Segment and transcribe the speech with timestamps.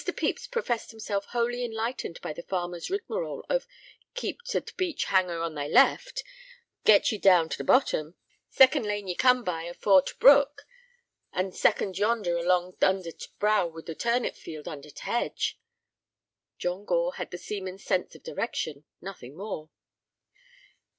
[0.03, 3.67] Pepys professed himself wholly enlightened by the farmer's rigmarole of
[4.15, 9.13] "keep to t' beech hanger on thy left"—"get ye down into t' bottom"—"second lane ye
[9.13, 10.63] come by afore t' brook,
[11.31, 15.59] and t' second yonder along under t' brow wid a turnip field under t' hedge."
[16.57, 19.69] John Gore had the seaman's sense of direction, nothing more.